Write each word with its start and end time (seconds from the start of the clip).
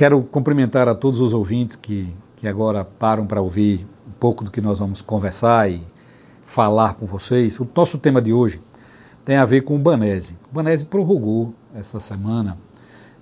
Quero 0.00 0.22
cumprimentar 0.22 0.88
a 0.88 0.94
todos 0.94 1.20
os 1.20 1.34
ouvintes 1.34 1.76
que, 1.76 2.08
que 2.34 2.48
agora 2.48 2.82
param 2.82 3.26
para 3.26 3.42
ouvir 3.42 3.86
um 4.08 4.12
pouco 4.12 4.42
do 4.42 4.50
que 4.50 4.58
nós 4.58 4.78
vamos 4.78 5.02
conversar 5.02 5.70
e 5.70 5.82
falar 6.42 6.94
com 6.94 7.04
vocês. 7.04 7.60
O 7.60 7.68
nosso 7.76 7.98
tema 7.98 8.22
de 8.22 8.32
hoje 8.32 8.62
tem 9.26 9.36
a 9.36 9.44
ver 9.44 9.60
com 9.60 9.76
o 9.76 9.78
Banese. 9.78 10.38
O 10.50 10.54
Banese 10.54 10.86
prorrogou 10.86 11.52
essa 11.74 12.00
semana 12.00 12.56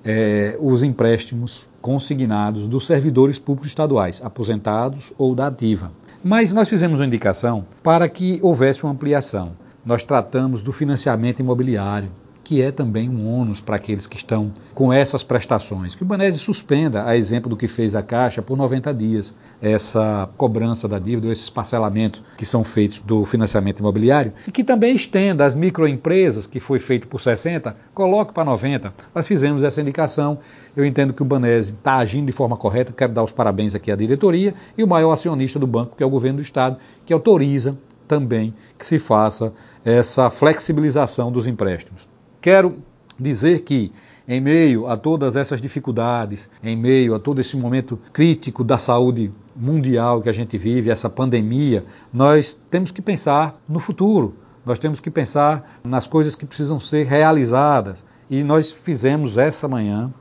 é, 0.05 0.57
os 0.61 0.85
empréstimos 0.85 1.69
consignados 1.81 2.69
dos 2.69 2.87
servidores 2.87 3.41
públicos 3.41 3.71
estaduais, 3.71 4.23
aposentados 4.25 5.13
ou 5.19 5.35
da 5.35 5.49
ativa. 5.49 5.91
Mas 6.23 6.53
nós 6.53 6.69
fizemos 6.69 7.01
uma 7.01 7.07
indicação 7.07 7.67
para 7.83 8.09
que 8.09 8.39
houvesse 8.41 8.85
uma 8.85 8.93
ampliação. 8.93 9.51
Nós 9.85 10.05
tratamos 10.05 10.63
do 10.63 10.71
financiamento 10.71 11.41
imobiliário, 11.41 12.13
que 12.49 12.63
é 12.63 12.73
também 12.73 13.11
um 13.11 13.29
ônus 13.29 13.61
para 13.61 13.77
aqueles 13.77 14.07
que 14.07 14.17
estão 14.17 14.51
com 14.73 14.91
essas 14.91 15.23
prestações. 15.23 15.95
Que 15.95 16.03
o 16.03 16.07
Banese 16.07 16.39
suspenda, 16.39 17.05
a 17.05 17.15
exemplo 17.15 17.51
do 17.51 17.59
que 17.59 17.69
fez 17.69 17.95
a 17.95 18.03
Caixa, 18.03 18.41
por 18.41 18.57
90 18.57 18.95
dias, 18.95 19.35
essa 19.61 20.31
cobrança 20.35 20.89
da 20.89 20.99
dívida, 20.99 21.31
esses 21.31 21.51
parcelamentos 21.51 22.25
que 22.39 22.47
são 22.47 22.65
feitos 22.65 23.01
do 23.01 23.27
financiamento 23.27 23.81
imobiliário, 23.81 24.33
e 24.47 24.51
que 24.51 24.65
também 24.65 24.97
estenda 24.97 25.45
as 25.45 25.55
microempresas, 25.55 26.47
que 26.47 26.59
foi 26.59 26.79
feito 26.79 27.07
por 27.07 27.21
60, 27.21 27.77
coloque 27.93 28.33
para 28.33 28.47
90. 28.47 28.95
Nós 29.15 29.27
fizemos 29.27 29.63
essa 29.63 29.83
indicação. 29.83 30.39
Eu 30.75 30.87
entendo 30.87 31.13
que 31.13 31.21
o 31.21 31.27
Banese 31.27 31.73
está 31.73 31.97
agindo 31.97 32.29
de 32.29 32.33
forma 32.33 32.57
correta, 32.57 32.95
quero 32.97 33.13
dar 33.13 33.25
os 33.25 33.31
parabéns 33.31 33.75
aqui 33.75 33.93
à 33.93 33.97
diretoria 33.97 34.55
e 34.75 34.83
o 34.83 34.89
maior 34.89 35.13
acionista 35.13 35.59
do 35.59 35.67
banco, 35.67 35.97
que 35.99 36.03
é 36.03 36.07
o 36.07 36.11
governo 36.11 36.37
do 36.37 36.43
Estado, 36.43 36.79
que 37.05 37.13
autoriza 37.13 37.77
também 38.07 38.55
que 38.79 38.87
se 38.87 38.99
faça 38.99 39.53
essa 39.85 40.31
flexibilização 40.31 41.31
dos 41.31 41.47
empréstimos. 41.47 42.08
Quero 42.41 42.79
dizer 43.19 43.61
que, 43.61 43.93
em 44.27 44.41
meio 44.41 44.87
a 44.87 44.97
todas 44.97 45.37
essas 45.37 45.61
dificuldades, 45.61 46.49
em 46.63 46.77
meio 46.77 47.15
a 47.15 47.19
todo 47.19 47.41
esse 47.41 47.57
momento 47.57 47.99
crítico 48.13 48.63
da 48.63 48.79
saúde 48.79 49.33
mundial 49.57 50.23
que 50.23 50.29
a 50.29 50.33
gente 50.33 50.57
vive, 50.57 50.91
essa 50.91 51.11
pandemia, 51.11 51.85
nós 52.13 52.59
temos 52.71 52.93
que 52.93 53.03
pensar 53.03 53.61
no 53.69 53.81
futuro, 53.81 54.37
nós 54.65 54.79
temos 54.79 55.01
que 55.01 55.11
pensar 55.11 55.81
nas 55.83 56.07
coisas 56.07 56.35
que 56.35 56.47
precisam 56.47 56.79
ser 56.79 57.07
realizadas. 57.07 58.05
E 58.31 58.45
nós 58.45 58.71
fizemos 58.71 59.39
essa 59.39 59.67
manhã 59.67 60.13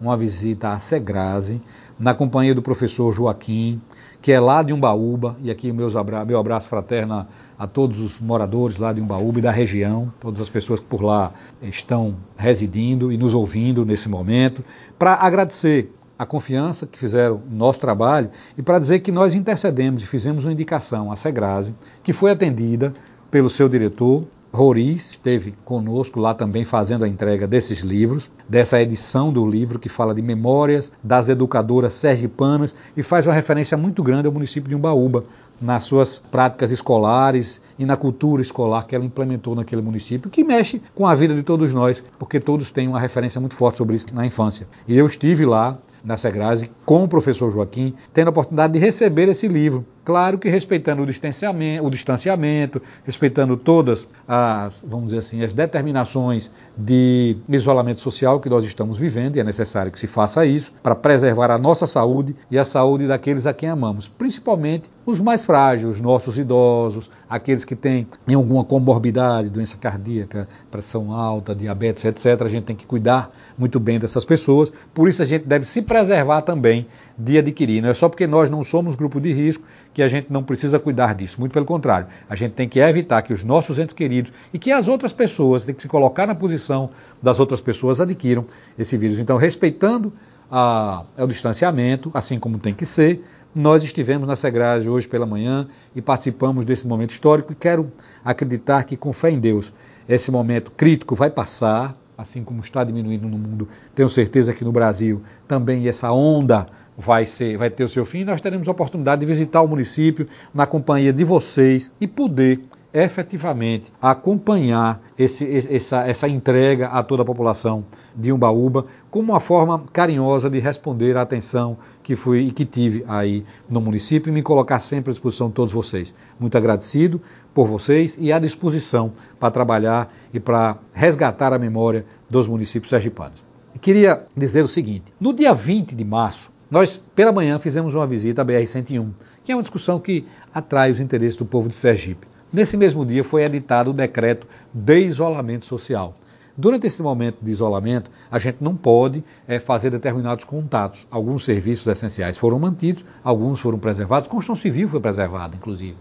uma 0.00 0.16
visita 0.16 0.72
à 0.72 0.78
Segrase, 0.78 1.60
na 1.98 2.14
companhia 2.14 2.54
do 2.54 2.62
professor 2.62 3.12
Joaquim, 3.12 3.80
que 4.20 4.32
é 4.32 4.38
lá 4.38 4.62
de 4.62 4.72
Umbaúba, 4.72 5.36
e 5.42 5.50
aqui 5.50 5.72
meus 5.72 5.96
abra 5.96 6.24
meu 6.24 6.38
abraço 6.38 6.68
fraterno 6.68 7.26
a 7.58 7.66
todos 7.66 7.98
os 7.98 8.18
moradores 8.18 8.76
lá 8.76 8.92
de 8.92 9.00
Umbaúba 9.00 9.38
e 9.38 9.42
da 9.42 9.50
região, 9.50 10.12
todas 10.20 10.40
as 10.40 10.50
pessoas 10.50 10.80
que 10.80 10.86
por 10.86 11.02
lá 11.02 11.32
estão 11.62 12.16
residindo 12.36 13.10
e 13.10 13.16
nos 13.16 13.34
ouvindo 13.34 13.84
nesse 13.84 14.08
momento, 14.08 14.62
para 14.98 15.14
agradecer 15.14 15.92
a 16.18 16.26
confiança 16.26 16.86
que 16.86 16.98
fizeram 16.98 17.40
no 17.48 17.56
nosso 17.56 17.80
trabalho 17.80 18.30
e 18.56 18.62
para 18.62 18.78
dizer 18.78 19.00
que 19.00 19.10
nós 19.10 19.34
intercedemos 19.34 20.02
e 20.02 20.06
fizemos 20.06 20.44
uma 20.44 20.52
indicação 20.52 21.10
à 21.10 21.16
Segrase, 21.16 21.74
que 22.02 22.12
foi 22.12 22.30
atendida 22.30 22.92
pelo 23.30 23.48
seu 23.48 23.70
diretor, 23.70 24.26
Roriz 24.52 25.12
esteve 25.12 25.54
conosco 25.64 26.18
lá 26.18 26.34
também 26.34 26.64
fazendo 26.64 27.04
a 27.04 27.08
entrega 27.08 27.46
desses 27.46 27.80
livros, 27.80 28.32
dessa 28.48 28.82
edição 28.82 29.32
do 29.32 29.46
livro 29.46 29.78
que 29.78 29.88
fala 29.88 30.12
de 30.12 30.20
memórias 30.20 30.90
das 31.04 31.28
educadoras 31.28 31.94
sergipanas 31.94 32.74
e 32.96 33.02
faz 33.02 33.26
uma 33.26 33.32
referência 33.32 33.76
muito 33.76 34.02
grande 34.02 34.26
ao 34.26 34.32
município 34.32 34.68
de 34.68 34.74
Umbaúba, 34.74 35.24
nas 35.60 35.84
suas 35.84 36.18
práticas 36.18 36.72
escolares 36.72 37.60
e 37.78 37.84
na 37.84 37.96
cultura 37.96 38.42
escolar 38.42 38.86
que 38.86 38.96
ela 38.96 39.04
implementou 39.04 39.54
naquele 39.54 39.82
município, 39.82 40.30
que 40.30 40.42
mexe 40.42 40.82
com 40.94 41.06
a 41.06 41.14
vida 41.14 41.34
de 41.34 41.44
todos 41.44 41.72
nós, 41.72 42.02
porque 42.18 42.40
todos 42.40 42.72
têm 42.72 42.88
uma 42.88 42.98
referência 42.98 43.40
muito 43.40 43.54
forte 43.54 43.78
sobre 43.78 43.94
isso 43.94 44.12
na 44.12 44.26
infância. 44.26 44.66
E 44.88 44.96
eu 44.96 45.06
estive 45.06 45.46
lá 45.46 45.78
na 46.02 46.16
Segrase 46.16 46.70
com 46.84 47.04
o 47.04 47.08
professor 47.08 47.50
Joaquim, 47.52 47.94
tendo 48.12 48.28
a 48.28 48.30
oportunidade 48.30 48.72
de 48.72 48.78
receber 48.78 49.28
esse 49.28 49.46
livro. 49.46 49.84
Claro 50.04 50.38
que 50.38 50.48
respeitando 50.48 51.02
o 51.02 51.06
distanciamento, 51.06 51.84
o 51.84 51.90
distanciamento, 51.90 52.80
respeitando 53.04 53.56
todas 53.56 54.08
as, 54.26 54.82
vamos 54.86 55.06
dizer 55.06 55.18
assim, 55.18 55.42
as 55.42 55.52
determinações 55.52 56.50
de 56.76 57.36
isolamento 57.48 58.00
social 58.00 58.40
que 58.40 58.48
nós 58.48 58.64
estamos 58.64 58.96
vivendo, 58.96 59.36
e 59.36 59.40
é 59.40 59.44
necessário 59.44 59.92
que 59.92 60.00
se 60.00 60.06
faça 60.06 60.46
isso 60.46 60.72
para 60.82 60.94
preservar 60.94 61.50
a 61.50 61.58
nossa 61.58 61.86
saúde 61.86 62.34
e 62.50 62.58
a 62.58 62.64
saúde 62.64 63.06
daqueles 63.06 63.46
a 63.46 63.52
quem 63.52 63.68
amamos, 63.68 64.08
principalmente 64.08 64.90
os 65.04 65.20
mais 65.20 65.44
frágeis, 65.44 65.94
os 65.94 66.00
nossos 66.00 66.38
idosos, 66.38 67.10
aqueles 67.28 67.64
que 67.64 67.76
têm 67.76 68.06
alguma 68.34 68.64
comorbidade, 68.64 69.50
doença 69.50 69.76
cardíaca, 69.76 70.48
pressão 70.70 71.12
alta, 71.12 71.54
diabetes, 71.54 72.04
etc. 72.04 72.40
A 72.42 72.48
gente 72.48 72.64
tem 72.64 72.76
que 72.76 72.86
cuidar 72.86 73.30
muito 73.58 73.78
bem 73.78 73.98
dessas 73.98 74.24
pessoas, 74.24 74.72
por 74.94 75.08
isso 75.08 75.22
a 75.22 75.26
gente 75.26 75.46
deve 75.46 75.66
se 75.66 75.82
preservar 75.82 76.42
também 76.42 76.86
de 77.18 77.38
adquirir. 77.38 77.82
Não 77.82 77.90
é 77.90 77.94
só 77.94 78.08
porque 78.08 78.26
nós 78.26 78.48
não 78.48 78.64
somos 78.64 78.94
grupo 78.94 79.20
de 79.20 79.32
risco 79.32 79.64
que 79.92 79.99
a 80.02 80.08
gente 80.08 80.30
não 80.30 80.42
precisa 80.42 80.78
cuidar 80.78 81.14
disso. 81.14 81.36
Muito 81.38 81.52
pelo 81.52 81.66
contrário, 81.66 82.06
a 82.28 82.36
gente 82.36 82.52
tem 82.52 82.68
que 82.68 82.78
evitar 82.78 83.22
que 83.22 83.32
os 83.32 83.44
nossos 83.44 83.78
entes 83.78 83.94
queridos 83.94 84.32
e 84.52 84.58
que 84.58 84.72
as 84.72 84.88
outras 84.88 85.12
pessoas, 85.12 85.64
tem 85.64 85.74
que 85.74 85.82
se 85.82 85.88
colocar 85.88 86.26
na 86.26 86.34
posição 86.34 86.90
das 87.22 87.38
outras 87.40 87.60
pessoas, 87.60 88.00
adquiram 88.00 88.46
esse 88.78 88.96
vírus. 88.96 89.18
Então, 89.18 89.36
respeitando 89.36 90.12
a, 90.50 91.04
o 91.16 91.26
distanciamento, 91.26 92.10
assim 92.12 92.38
como 92.38 92.58
tem 92.58 92.74
que 92.74 92.84
ser, 92.84 93.22
nós 93.54 93.82
estivemos 93.82 94.26
na 94.26 94.36
Segrage 94.36 94.88
hoje 94.88 95.08
pela 95.08 95.26
manhã 95.26 95.68
e 95.94 96.00
participamos 96.00 96.64
desse 96.64 96.86
momento 96.86 97.10
histórico 97.10 97.52
e 97.52 97.56
quero 97.56 97.92
acreditar 98.24 98.84
que, 98.84 98.96
com 98.96 99.12
fé 99.12 99.30
em 99.30 99.38
Deus, 99.38 99.72
esse 100.08 100.30
momento 100.30 100.70
crítico 100.70 101.14
vai 101.14 101.30
passar, 101.30 101.96
assim 102.20 102.44
como 102.44 102.60
está 102.60 102.84
diminuindo 102.84 103.26
no 103.26 103.38
mundo, 103.38 103.66
tenho 103.94 104.08
certeza 104.08 104.52
que 104.52 104.62
no 104.62 104.70
Brasil 104.70 105.22
também 105.48 105.88
essa 105.88 106.12
onda 106.12 106.66
vai, 106.96 107.24
ser, 107.24 107.56
vai 107.56 107.70
ter 107.70 107.82
o 107.82 107.88
seu 107.88 108.04
fim. 108.04 108.24
Nós 108.24 108.40
teremos 108.40 108.68
a 108.68 108.70
oportunidade 108.70 109.20
de 109.20 109.26
visitar 109.26 109.62
o 109.62 109.68
município 109.68 110.28
na 110.52 110.66
companhia 110.66 111.12
de 111.12 111.24
vocês 111.24 111.90
e 112.00 112.06
poder 112.06 112.60
efetivamente 112.92 113.92
acompanhar 114.00 115.00
esse, 115.18 115.46
essa, 115.72 116.06
essa 116.06 116.28
entrega 116.28 116.88
a 116.88 117.02
toda 117.02 117.22
a 117.22 117.24
população 117.24 117.84
de 118.14 118.32
Umbaúba 118.32 118.86
como 119.10 119.32
uma 119.32 119.40
forma 119.40 119.84
carinhosa 119.92 120.50
de 120.50 120.58
responder 120.58 121.16
à 121.16 121.22
atenção 121.22 121.78
que 122.02 122.16
fui 122.16 122.40
e 122.46 122.50
que 122.50 122.64
tive 122.64 123.04
aí 123.06 123.44
no 123.68 123.80
município 123.80 124.30
e 124.30 124.32
me 124.32 124.42
colocar 124.42 124.80
sempre 124.80 125.10
à 125.10 125.12
disposição 125.12 125.48
de 125.48 125.54
todos 125.54 125.72
vocês. 125.72 126.14
Muito 126.38 126.58
agradecido 126.58 127.20
por 127.54 127.66
vocês 127.66 128.16
e 128.20 128.32
à 128.32 128.38
disposição 128.38 129.12
para 129.38 129.50
trabalhar 129.50 130.12
e 130.32 130.40
para 130.40 130.76
resgatar 130.92 131.52
a 131.52 131.58
memória 131.58 132.04
dos 132.28 132.48
municípios 132.48 132.90
sergipanos. 132.90 133.44
Queria 133.80 134.26
dizer 134.36 134.62
o 134.62 134.68
seguinte: 134.68 135.12
no 135.20 135.32
dia 135.32 135.54
20 135.54 135.94
de 135.94 136.04
março, 136.04 136.50
nós, 136.70 137.02
pela 137.14 137.32
manhã, 137.32 137.58
fizemos 137.58 137.94
uma 137.94 138.06
visita 138.06 138.42
à 138.42 138.44
BR-101, 138.44 139.10
que 139.42 139.50
é 139.50 139.56
uma 139.56 139.62
discussão 139.62 139.98
que 139.98 140.24
atrai 140.54 140.90
os 140.90 141.00
interesses 141.00 141.36
do 141.36 141.44
povo 141.44 141.68
de 141.68 141.74
Sergipe. 141.74 142.26
Nesse 142.52 142.76
mesmo 142.76 143.06
dia 143.06 143.22
foi 143.22 143.44
editado 143.44 143.90
o 143.90 143.94
decreto 143.94 144.46
de 144.72 144.98
isolamento 144.98 145.64
social. 145.64 146.16
Durante 146.56 146.86
esse 146.86 147.00
momento 147.02 147.38
de 147.40 147.50
isolamento, 147.50 148.10
a 148.30 148.38
gente 148.38 148.58
não 148.60 148.76
pode 148.76 149.24
é, 149.46 149.58
fazer 149.58 149.90
determinados 149.90 150.44
contatos. 150.44 151.06
Alguns 151.10 151.44
serviços 151.44 151.86
essenciais 151.86 152.36
foram 152.36 152.58
mantidos, 152.58 153.04
alguns 153.22 153.60
foram 153.60 153.78
preservados, 153.78 154.28
construção 154.28 154.56
civil 154.56 154.88
foi 154.88 155.00
preservada, 155.00 155.56
inclusive. 155.56 155.96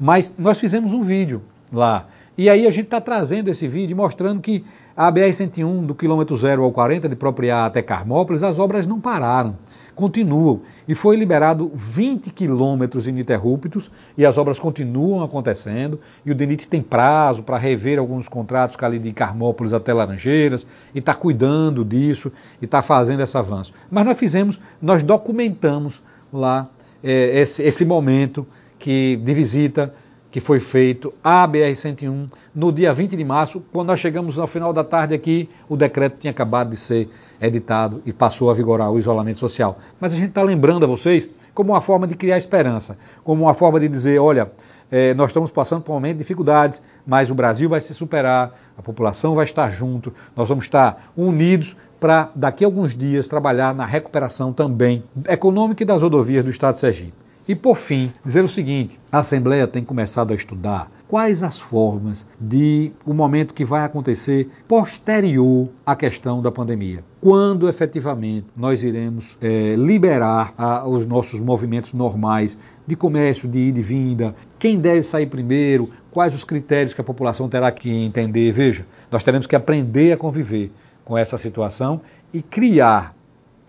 Mas 0.00 0.34
nós 0.38 0.58
fizemos 0.58 0.92
um 0.92 1.02
vídeo 1.02 1.42
lá. 1.72 2.08
E 2.36 2.48
aí 2.48 2.66
a 2.66 2.70
gente 2.70 2.86
está 2.86 3.00
trazendo 3.00 3.48
esse 3.48 3.68
vídeo 3.68 3.96
mostrando 3.96 4.40
que 4.40 4.64
a 4.96 5.10
BR-101, 5.10 5.86
do 5.86 5.94
quilômetro 5.94 6.36
0 6.36 6.62
ao 6.62 6.72
40, 6.72 7.08
de 7.08 7.16
Propriá 7.16 7.66
até 7.66 7.82
Carmópolis, 7.82 8.42
as 8.42 8.58
obras 8.58 8.86
não 8.86 9.00
pararam 9.00 9.56
continuam. 9.94 10.62
E 10.86 10.94
foi 10.94 11.16
liberado 11.16 11.70
20 11.74 12.30
quilômetros 12.32 13.06
ininterruptos 13.06 13.90
e 14.16 14.24
as 14.24 14.38
obras 14.38 14.58
continuam 14.58 15.22
acontecendo. 15.22 16.00
E 16.24 16.30
o 16.30 16.34
DENIT 16.34 16.68
tem 16.68 16.82
prazo 16.82 17.42
para 17.42 17.58
rever 17.58 17.98
alguns 17.98 18.28
contratos 18.28 18.76
ali 18.82 18.98
de 18.98 19.12
Carmópolis 19.12 19.72
até 19.72 19.92
Laranjeiras 19.92 20.66
e 20.94 20.98
está 20.98 21.14
cuidando 21.14 21.84
disso 21.84 22.32
e 22.60 22.64
está 22.64 22.82
fazendo 22.82 23.22
esse 23.22 23.36
avanço. 23.36 23.72
Mas 23.90 24.04
nós 24.04 24.18
fizemos, 24.18 24.60
nós 24.80 25.02
documentamos 25.02 26.02
lá 26.32 26.68
é, 27.02 27.40
esse, 27.40 27.62
esse 27.62 27.84
momento 27.84 28.46
que, 28.78 29.16
de 29.16 29.34
visita 29.34 29.94
que 30.32 30.40
foi 30.40 30.58
feito 30.58 31.12
à 31.22 31.46
BR-101 31.46 32.26
no 32.54 32.72
dia 32.72 32.92
20 32.94 33.14
de 33.14 33.22
março, 33.22 33.62
quando 33.70 33.88
nós 33.88 34.00
chegamos 34.00 34.38
ao 34.38 34.46
final 34.46 34.72
da 34.72 34.82
tarde 34.82 35.14
aqui, 35.14 35.46
o 35.68 35.76
decreto 35.76 36.18
tinha 36.18 36.30
acabado 36.30 36.70
de 36.70 36.76
ser 36.78 37.10
editado 37.38 38.00
e 38.06 38.14
passou 38.14 38.50
a 38.50 38.54
vigorar 38.54 38.90
o 38.90 38.98
isolamento 38.98 39.38
social. 39.38 39.78
Mas 40.00 40.14
a 40.14 40.16
gente 40.16 40.30
está 40.30 40.42
lembrando 40.42 40.84
a 40.84 40.86
vocês 40.86 41.28
como 41.52 41.72
uma 41.72 41.82
forma 41.82 42.06
de 42.06 42.16
criar 42.16 42.38
esperança, 42.38 42.96
como 43.22 43.42
uma 43.42 43.52
forma 43.52 43.78
de 43.78 43.88
dizer, 43.88 44.18
olha, 44.18 44.50
é, 44.90 45.12
nós 45.12 45.28
estamos 45.28 45.50
passando 45.50 45.82
por 45.82 45.92
um 45.92 45.96
momento 45.96 46.14
de 46.14 46.22
dificuldades, 46.22 46.82
mas 47.06 47.30
o 47.30 47.34
Brasil 47.34 47.68
vai 47.68 47.82
se 47.82 47.92
superar, 47.92 48.58
a 48.76 48.80
população 48.80 49.34
vai 49.34 49.44
estar 49.44 49.68
junto, 49.68 50.14
nós 50.34 50.48
vamos 50.48 50.64
estar 50.64 51.12
unidos 51.14 51.76
para 52.00 52.30
daqui 52.34 52.64
a 52.64 52.66
alguns 52.66 52.96
dias 52.96 53.28
trabalhar 53.28 53.74
na 53.74 53.84
recuperação 53.84 54.50
também 54.50 55.04
econômica 55.28 55.82
e 55.82 55.86
das 55.86 56.00
rodovias 56.00 56.42
do 56.42 56.50
Estado 56.50 56.74
de 56.74 56.80
Sergipe. 56.80 57.31
E 57.52 57.54
por 57.54 57.76
fim, 57.76 58.10
dizer 58.24 58.42
o 58.42 58.48
seguinte: 58.48 58.98
a 59.12 59.18
Assembleia 59.18 59.68
tem 59.68 59.84
começado 59.84 60.32
a 60.32 60.34
estudar 60.34 60.90
quais 61.06 61.42
as 61.42 61.58
formas 61.58 62.26
de 62.40 62.92
o 63.04 63.12
momento 63.12 63.52
que 63.52 63.62
vai 63.62 63.84
acontecer 63.84 64.48
posterior 64.66 65.68
à 65.84 65.94
questão 65.94 66.40
da 66.40 66.50
pandemia. 66.50 67.04
Quando 67.20 67.68
efetivamente 67.68 68.46
nós 68.56 68.82
iremos 68.82 69.36
é, 69.38 69.76
liberar 69.76 70.54
a, 70.56 70.88
os 70.88 71.06
nossos 71.06 71.40
movimentos 71.40 71.92
normais 71.92 72.58
de 72.86 72.96
comércio, 72.96 73.46
de 73.46 73.58
ida 73.58 73.80
e 73.80 73.82
vinda, 73.82 74.34
quem 74.58 74.78
deve 74.78 75.02
sair 75.02 75.26
primeiro, 75.26 75.90
quais 76.10 76.34
os 76.34 76.44
critérios 76.44 76.94
que 76.94 77.02
a 77.02 77.04
população 77.04 77.50
terá 77.50 77.70
que 77.70 77.90
entender. 77.90 78.50
Veja, 78.50 78.86
nós 79.10 79.22
teremos 79.22 79.46
que 79.46 79.54
aprender 79.54 80.12
a 80.12 80.16
conviver 80.16 80.72
com 81.04 81.18
essa 81.18 81.36
situação 81.36 82.00
e 82.32 82.40
criar 82.40 83.14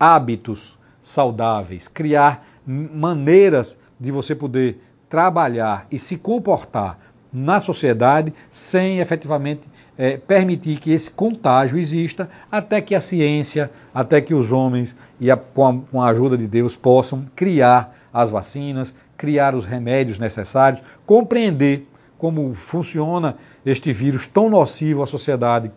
hábitos 0.00 0.78
saudáveis, 1.02 1.86
criar 1.86 2.46
maneiras 2.66 3.78
de 3.98 4.10
você 4.10 4.34
poder 4.34 4.80
trabalhar 5.08 5.86
e 5.90 5.98
se 5.98 6.16
comportar 6.16 6.98
na 7.32 7.58
sociedade 7.58 8.32
sem 8.48 9.00
efetivamente 9.00 9.62
é, 9.98 10.16
permitir 10.16 10.78
que 10.78 10.92
esse 10.92 11.10
contágio 11.10 11.76
exista, 11.76 12.30
até 12.50 12.80
que 12.80 12.94
a 12.94 13.00
ciência, 13.00 13.70
até 13.92 14.20
que 14.20 14.32
os 14.32 14.52
homens, 14.52 14.96
e 15.18 15.30
a, 15.30 15.36
com, 15.36 15.66
a, 15.66 15.80
com 15.90 16.02
a 16.02 16.08
ajuda 16.10 16.38
de 16.38 16.46
Deus, 16.46 16.76
possam 16.76 17.24
criar 17.34 17.92
as 18.12 18.30
vacinas, 18.30 18.94
criar 19.16 19.56
os 19.56 19.64
remédios 19.64 20.18
necessários, 20.18 20.80
compreender 21.04 21.88
como 22.16 22.52
funciona 22.54 23.36
este 23.66 23.92
vírus 23.92 24.28
tão 24.28 24.48
nocivo 24.48 25.02
à 25.02 25.06
sociedade, 25.06 25.72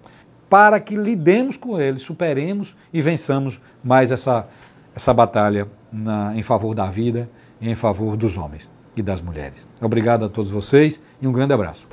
para 0.47 0.79
que 0.79 0.95
lidemos 0.95 1.57
com 1.57 1.81
ele, 1.81 1.99
superemos 1.99 2.75
e 2.93 3.01
vençamos 3.01 3.59
mais 3.83 4.11
essa, 4.11 4.47
essa 4.97 5.13
batalha 5.13 5.67
na, 5.93 6.35
em 6.35 6.41
favor 6.41 6.73
da 6.73 6.87
vida 6.87 7.29
e 7.61 7.69
em 7.69 7.75
favor 7.75 8.17
dos 8.17 8.35
homens 8.35 8.67
e 8.95 9.01
das 9.03 9.21
mulheres. 9.21 9.69
Obrigado 9.79 10.25
a 10.25 10.29
todos 10.29 10.49
vocês 10.49 10.99
e 11.21 11.27
um 11.27 11.31
grande 11.31 11.53
abraço. 11.53 11.87